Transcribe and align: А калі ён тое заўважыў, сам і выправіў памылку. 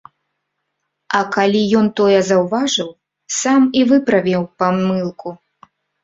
А 1.17 1.19
калі 1.35 1.59
ён 1.81 1.89
тое 1.99 2.15
заўважыў, 2.29 2.87
сам 3.41 3.61
і 3.81 3.83
выправіў 3.91 4.41
памылку. 4.63 5.29